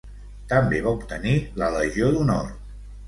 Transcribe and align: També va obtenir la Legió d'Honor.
També 0.53 0.79
va 0.87 0.93
obtenir 0.99 1.35
la 1.65 1.71
Legió 1.77 2.11
d'Honor. 2.17 2.49